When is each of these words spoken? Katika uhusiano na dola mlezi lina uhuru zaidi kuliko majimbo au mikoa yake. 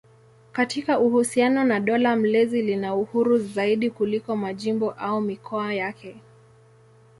Katika 0.51 0.99
uhusiano 0.99 1.63
na 1.63 1.79
dola 1.79 2.15
mlezi 2.15 2.61
lina 2.61 2.95
uhuru 2.95 3.37
zaidi 3.37 3.89
kuliko 3.89 4.35
majimbo 4.35 4.91
au 4.91 5.21
mikoa 5.21 5.73
yake. 5.73 6.21